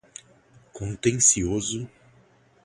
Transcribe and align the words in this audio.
contencioso 0.73 1.87